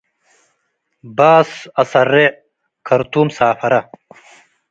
[1.15, 1.51] ባስ
[1.81, 2.27] አሰሬዕ
[2.87, 3.73] ከርቱም ሳፈረ